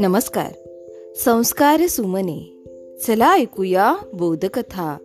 नमस्कार. 0.00 0.52
संस्कार 1.16 1.86
सुमने. 1.86 2.64
चला 3.06 3.34
ऐकूया 3.34 3.96
बोधकथा. 4.12 4.96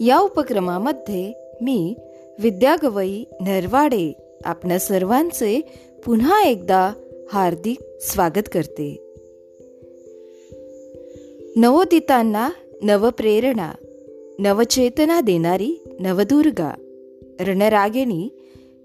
या 0.00 0.18
उपक्रमामध्ये 0.18 1.32
मी 1.62 1.94
विद्यागवई 2.38 3.24
नरवाडे 3.40 4.12
आपल्या 4.44 4.78
सर्वांचे 4.78 5.60
पुन्हा 6.04 6.42
एकदा 6.42 6.92
हार्दिक 7.32 7.78
स्वागत 8.00 8.48
करते. 8.52 9.14
नवोदितांना 11.56 12.50
नवप्रेरणा 12.82 13.72
नवचेतना 14.38 15.20
देणारी 15.20 15.84
नवदुर्गा 16.00 16.74
रणरागिणी 17.40 18.28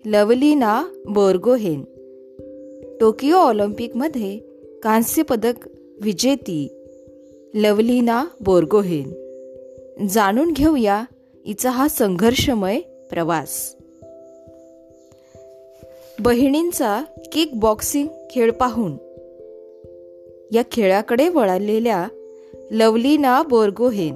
लवलीना 0.08 0.84
बोर्गोहेन. 1.10 1.84
टोकियो 3.00 3.38
ऑलिम्पिकमध्ये 3.38 4.38
कांस्य 4.84 5.22
पदक 5.22 5.70
विजेती 6.02 6.68
लवलीना 7.54 8.26
बोर्गोहेन. 8.40 9.10
जाणून 10.08 10.52
घेऊया 10.52 11.06
हिचा 11.48 11.70
हा 11.70 11.88
संघर्षमय 11.88 12.80
प्रवास. 13.10 13.76
बहिणींचा 16.20 17.04
किक 17.32 17.60
बॉक्सिंग 17.60 18.08
खेळ 18.32 18.52
पाहून. 18.52 18.92
या 20.52 20.62
खेळाकडे 20.72 21.30
वळालेल्या 21.30 22.08
लवलीना 22.72 23.44
बोर्गोहेन 23.44 24.14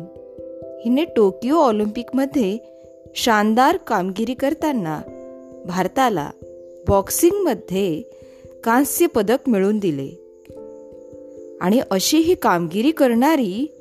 हिने 0.85 1.05
टोकियो 1.15 1.55
ऑलिम्पिकमध्ये 1.55 2.57
शानदार 3.15 3.77
कामगिरी 3.77 4.33
करताना 4.33 5.01
भारताला 5.65 6.29
बॉक्सिंगमध्ये 6.87 8.01
कांस्य 8.63 9.05
पदक 9.05 9.37
मिळवून 9.47 9.79
दिले. 9.79 10.29
आणि 11.61 11.81
अशी 11.91 12.17
ही 12.17 12.35
कामगिरी 12.35 12.91
करणारी 12.91 13.71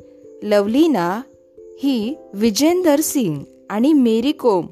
लवलीना 0.43 1.21
ही 1.59 2.15
विजेंदर 2.35 3.01
सिंग 3.01 3.45
आणि 3.71 3.93
मेरी 3.93 4.33
कोम 4.33 4.67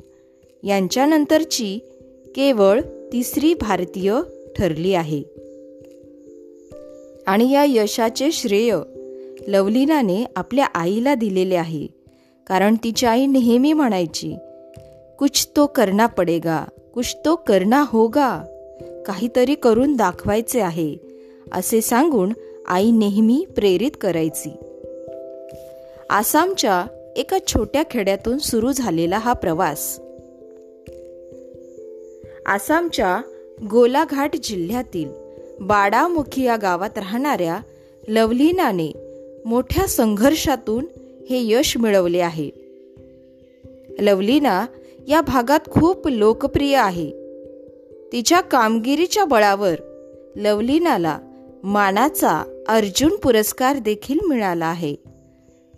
यांच्यानंतरची 0.63 1.79
केवळ 2.35 2.81
तिसरी 2.81 3.55
भारतीय 3.55 4.15
ठरली 4.57 4.95
आहे. 4.95 5.23
आणि 7.27 7.53
या 7.53 7.65
यशाचे 7.69 8.33
श्रेय 8.33 8.77
लवलीनाने 9.49 10.25
आपल्या 10.37 10.65
आईला 10.65 11.15
दिलेले 11.15 11.55
आहे. 11.55 11.87
कारण 12.47 12.77
तिची 12.85 13.07
आई 13.07 13.27
नेहमी 13.27 13.73
म्हणायची 13.73 14.35
कुछ 15.19 15.49
तो 15.57 15.67
करना 15.67 16.07
पडेगा. 16.07 16.65
कुछ 16.97 17.17
तो 17.25 17.37
करना 17.37 17.85
होगा. 17.89 18.45
काहीतरी 19.07 19.55
करून 19.55 19.97
दाखवायचे 19.97 20.61
आहे 20.61 20.97
असे 21.53 21.81
सांगून 21.81 22.33
आई 22.67 22.91
नेहमी 22.91 23.47
प्रेरित 23.57 23.91
करायची. 24.01 24.51
आसामच्या 26.11 26.87
एका 27.17 27.39
छोट्या 27.47 27.83
खेड्यातून 27.91 28.39
सुरू 28.39 28.73
झालेला 28.73 29.19
हा 29.19 29.33
प्रवास. 29.33 30.01
आसामच्या 32.47 33.21
गोलाघाट 33.71 34.37
जिल्ह्यातील 34.43 35.09
बाडामुखी 35.61 36.43
या 36.45 36.57
गावात 36.57 36.99
राहणाऱ्या 36.99 37.61
लवलीनाने 38.09 38.93
मोठ्या 39.45 39.87
संघर्षातून 39.87 40.87
हे 41.31 41.53
यश 41.53 41.77
मिळवले 41.77 42.21
आहे. 42.21 42.51
लवलीना 44.01 44.67
या 45.09 45.21
भागात 45.21 45.61
खूप 45.71 46.09
लोकप्रिय 46.09 46.77
आहे. 46.77 47.11
तिच्या 48.13 48.41
कामगिरीच्या 48.41 49.25
बळावर 49.25 49.75
लवलीनाला 50.37 51.19
मानाचा 51.65 52.65
अर्जुन 52.69 53.17
पुरस्कार 53.17 53.79
देखील 53.79 54.19
मिळाला 54.29 54.67
आहे. 54.67 54.97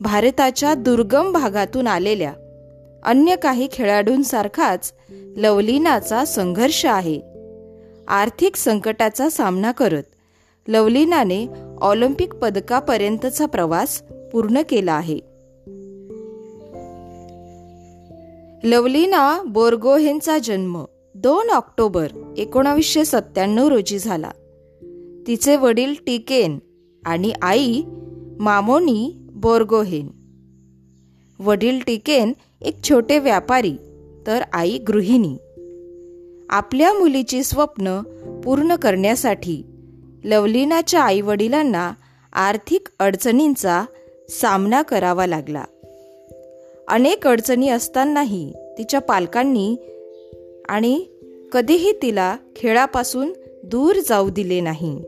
भारताच्या 0.01 0.75
दुर्गम 0.75 1.33
भागातून 1.33 1.87
आलेल्या 1.87 2.33
अन्य 3.03 3.37
काही 3.37 3.69
खेळाडूंसारखाच 3.73 4.93
लवलीनाचा 5.37 6.25
संघर्ष 6.25 6.87
आहे. 6.87 7.21
आर्थिक 8.09 8.57
संकटाचा 8.57 9.31
सामना 9.31 9.73
करत 9.73 10.03
लवलीनाने 10.69 11.47
ऑलिम्पिक 11.81 12.35
पदकापर्यंतचा 12.35 13.47
प्रवास 13.47 14.03
पूर्ण 14.33 14.63
केला 14.69 14.93
आहे. 14.93 15.28
लवलीना 18.65 19.43
बोर्गोहेनचा 19.43 20.39
जन्म 20.39 20.85
दोन 21.15 21.51
ऑक्टोबर 21.51 22.09
एकोणावीसशे 22.39 23.05
सत्त्याण्णव 23.05 23.69
रोजी 23.69 23.99
झाला. 23.99 24.31
तिचे 25.27 25.57
वडील 25.57 25.95
टिकेन 26.07 26.59
आणि 27.07 27.33
आई 27.43 27.83
मामोनी 28.41 29.13
बोर्गोहेन. 29.31 30.09
वडील 31.39 31.81
टिकेन 31.87 32.33
एक 32.61 32.77
छोटे 32.89 33.19
व्यापारी 33.19 33.77
तर 34.27 34.43
आई 34.53 34.79
गृहिणी. 34.79 35.37
आपल्या 36.51 36.93
मुलीची 36.93 37.45
स्वप्न 37.45 38.01
पूर्ण 38.45 38.75
करण्यासाठी 38.75 39.63
लवलीनाच्या 40.25 41.01
आईवडिलांना 41.01 41.93
आर्थिक 42.33 42.89
अडचणींचा 42.99 43.85
सामना 44.29 44.83
करावा 44.83 45.27
लागला. 45.27 45.65
अनेक 46.89 47.27
अडचणी 47.27 47.69
असतानाही 47.69 48.53
तिच्या 48.79 49.01
पालकांनी 49.01 49.77
आणि 50.69 51.05
कधीही 51.53 51.93
तिला 52.03 52.37
खेळापासून 52.57 53.33
दूर 53.65 53.97
जाऊ 54.09 54.31
दिले 54.31 54.61
नाही. 54.61 55.03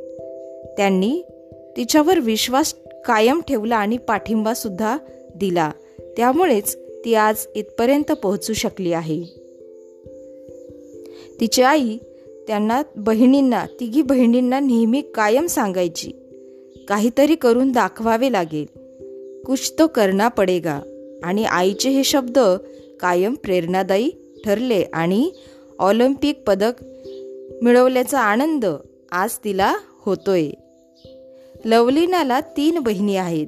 त्यांनी 0.76 1.22
तिच्यावर 1.76 2.18
विश्वास 2.18 2.74
कायम 3.04 3.40
ठेवला 3.48 3.76
आणि 3.76 3.96
पाठिंबासुद्धा 3.96 4.98
दिला. 5.34 5.70
त्यामुळेच 6.16 6.78
ती 7.04 7.14
आज 7.14 7.46
इथपर्यंत 7.54 8.12
पोहोचू 8.12 8.52
शकली 8.52 8.92
आहे. 8.92 9.22
तिची 11.40 11.62
आई 11.62 11.98
त्यांना 12.46 12.82
बहिणींना 12.96 13.66
तिघी 13.80 14.02
बहिणींना 14.02 14.60
नेहमी 14.60 15.00
कायम 15.00 15.46
सांगायची. 15.46 16.12
काहीतरी 16.88 17.34
करून 17.34 17.72
दाखवावे 17.72 18.32
लागेल. 18.32 18.78
कुछ 19.42 19.74
तो 19.78 19.86
करना 19.86 20.28
पडेगा. 20.28 20.89
आणि 21.22 21.44
आईचे 21.44 21.90
हे 21.90 22.04
शब्द 22.04 22.38
कायम 23.00 23.34
प्रेरणादायी 23.34 24.10
ठरले 24.44 24.84
आणि 24.92 25.30
ऑलिम्पिक 25.78 26.42
पदक 26.46 26.72
मिळवल्याचा 27.62 28.20
आनंद 28.20 28.66
आज 29.12 29.30
तिला 29.44 29.76
होतोय. 30.06 30.50
लवलीनाला 31.64 32.40
तीन 32.40 32.78
बहिणी 32.78 33.16
आहेत. 33.16 33.46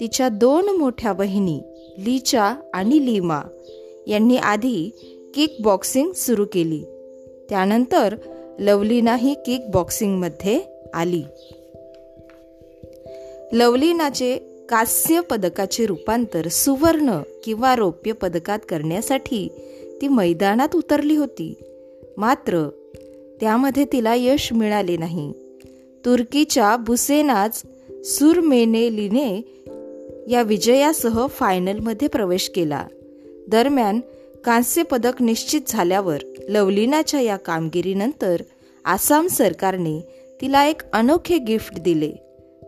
तिच्या 0.00 0.28
दोन 0.28 0.76
मोठ्या 0.76 1.12
बहिणी 1.12 1.60
लीचा 1.98 2.54
आणि 2.74 3.06
लीमा. 3.06 3.40
यांनी 4.06 4.36
आधी 4.36 4.90
किक 5.34 5.56
बॉक्सिंग 5.60 6.12
सुरू 6.12 6.44
केली. 6.52 6.82
त्यानंतर 7.48 8.14
लवलिना 8.58 9.16
ही 9.16 9.34
किक 9.46 9.70
बॉक्सिंगमध्ये 9.70 10.60
आली. 10.94 11.22
लवलीनाचे 13.52 14.49
कास्य 14.70 15.20
पदकाचे 15.20 15.86
रूपांतर 15.86 16.48
सुवर्ण 16.48 17.18
किंवा 17.44 17.76
रौप्य 17.76 18.12
पदकात 18.12 18.58
करण्यासाठी 18.68 19.48
ती 20.02 20.08
मैदानात 20.08 20.76
उतरली 20.76 21.16
होती. 21.16 21.54
मात्र 22.16 22.68
त्यामध्ये 23.40 23.84
तिला 23.84 24.14
यश 24.14 24.52
मिळाले 24.52 24.96
नाही. 24.96 25.32
तुर्कीच्या 26.04 26.76
बुसेनाच 26.76 27.62
सुरमेनेलीने 28.04 29.60
या 30.28 30.42
विजयासह 30.42 31.26
फायनलमध्ये 31.26 32.08
प्रवेश 32.08 32.48
केला. 32.48 32.86
दरम्यान 33.48 34.00
कांस्य 34.44 34.82
पदक 34.82 35.22
निश्चित 35.22 35.60
झाल्यावर 35.68 36.18
लवलीनाच्या 36.48 37.20
या 37.20 37.36
कामगिरीनंतर 37.36 38.42
आसाम 38.84 39.26
सरकारने 39.26 40.00
तिला 40.40 40.66
एक 40.66 40.82
अनोखे 40.92 41.38
गिफ्ट 41.38 41.80
दिले. 41.80 42.12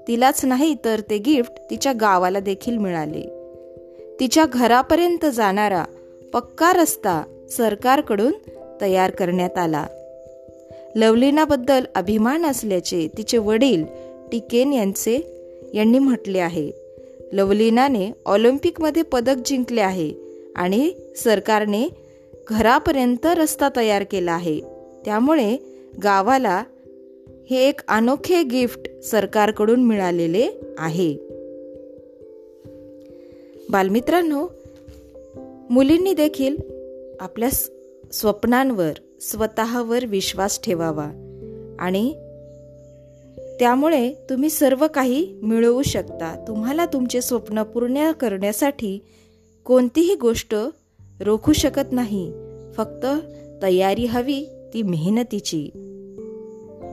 तिलाच 0.08 0.44
नाही 0.44 0.76
तर 0.84 1.00
ते 1.10 1.18
गिफ्ट 1.18 1.52
तिच्या 1.70 1.92
गावाला 1.92 2.40
देखील 2.40 2.76
मिळाले. 2.76 3.42
तिच्या 4.20 4.44
घरापर्यंत 4.46 5.26
जाणारा 5.26 5.84
पक्का 6.32 6.72
रस्ता 6.72 7.22
सरकारकडून 7.50 8.32
तयार 8.80 9.10
करण्यात 9.10 9.58
आला. 9.58 9.86
लवलीनाबद्दल 10.94 11.84
अभिमान 11.94 12.46
असल्याचे 12.46 13.08
तिचे 13.18 13.38
वडील 13.38 13.84
टिकेन 14.32 14.72
यांचे 14.72 15.20
यांनी 15.74 15.98
म्हटले 15.98 16.38
आहे. 16.38 16.70
लवलीनाने 17.32 18.10
ऑलिम्पिकमध्ये 18.26 19.02
पदक 19.02 19.34
जिंकले 19.46 19.80
आहे 19.80 20.12
आणि 20.56 20.92
सरकारने 21.16 21.88
घरापर्यंत 22.50 23.26
रस्ता 23.26 23.68
तयार 23.76 24.02
केला 24.02 24.32
आहे. 24.32 24.60
त्यामुळे 25.04 25.56
गावाला 26.02 26.62
हे 27.50 27.68
एक 27.68 27.80
अनोखे 27.88 28.42
गिफ्ट 28.42 29.00
सरकारकडून 29.02 29.84
मिळालेले 29.84 30.48
आहे. 30.78 31.16
बालमित्रांनो 33.70 34.46
मुलींनी 35.70 36.14
देखील 36.14 36.56
आपल्या 37.20 37.50
स्वप्नांवर 38.12 38.92
स्वतःवर 39.20 40.04
विश्वास 40.04 40.60
ठेवावा 40.60 41.10
आणि 41.78 42.12
त्यामुळे 43.58 44.12
तुम्ही 44.30 44.50
सर्व 44.50 44.86
काही 44.94 45.38
मिळवू 45.42 45.82
शकता. 45.82 46.44
तुम्हाला 46.48 46.86
तुमचे 46.86 47.20
स्वप्न 47.20 47.62
पूर्ण 47.62 48.12
करण्यासाठी 48.12 48.98
कोणतीही 49.64 50.14
गोष्ट 50.14 50.54
रोखू 51.20 51.52
शकत 51.52 51.92
नाही. 51.92 52.32
फक्त 52.76 53.06
तयारी 53.62 54.04
हवी 54.04 54.44
ती 54.74 54.82
मेहनतीची. 54.82 55.70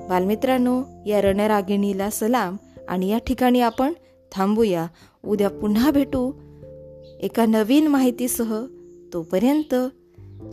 बालमित्रांनो 0.09 0.83
या 1.05 1.21
रणरागिणीला 1.21 2.09
सलाम 2.09 2.57
आणि 2.87 3.07
या 3.07 3.17
ठिकाणी 3.17 3.61
आपण 3.61 3.93
थांबूया. 4.31 4.87
उद्या 5.25 5.49
पुन्हा 5.49 5.91
भेटू 5.91 6.31
एका 7.19 7.45
नवीन 7.45 7.87
माहितीसह. 7.87 8.65
तोपर्यंत 9.13 9.75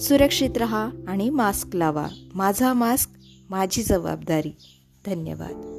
सुरक्षित 0.00 0.50
रहा 0.56 0.90
आणि 1.08 1.30
मास्क 1.30 1.76
लावा. 1.76 2.06
माझा 2.34 2.72
मास्क 2.72 3.10
माझी 3.50 3.82
जबाबदारी. 3.82 4.52
धन्यवाद. 5.06 5.75